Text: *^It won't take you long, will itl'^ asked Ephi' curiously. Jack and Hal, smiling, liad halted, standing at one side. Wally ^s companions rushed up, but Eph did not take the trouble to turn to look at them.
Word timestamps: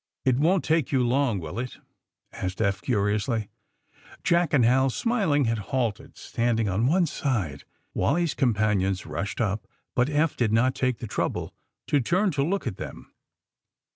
*^It 0.25 0.39
won't 0.39 0.63
take 0.63 0.91
you 0.91 1.05
long, 1.07 1.37
will 1.39 1.53
itl'^ 1.53 1.77
asked 2.33 2.59
Ephi' 2.59 2.81
curiously. 2.81 3.49
Jack 4.23 4.51
and 4.51 4.65
Hal, 4.65 4.89
smiling, 4.89 5.45
liad 5.45 5.59
halted, 5.59 6.17
standing 6.17 6.67
at 6.67 6.81
one 6.81 7.05
side. 7.05 7.65
Wally 7.93 8.23
^s 8.25 8.35
companions 8.35 9.05
rushed 9.05 9.39
up, 9.39 9.67
but 9.93 10.09
Eph 10.09 10.35
did 10.35 10.51
not 10.51 10.73
take 10.73 10.97
the 10.97 11.05
trouble 11.07 11.53
to 11.85 11.99
turn 11.99 12.31
to 12.31 12.43
look 12.43 12.65
at 12.65 12.77
them. 12.77 13.13